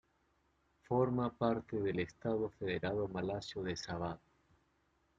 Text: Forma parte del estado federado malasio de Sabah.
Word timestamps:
Forma 0.87 1.31
parte 1.31 1.79
del 1.79 1.99
estado 1.99 2.49
federado 2.49 3.07
malasio 3.07 3.61
de 3.61 3.75
Sabah. 3.75 4.19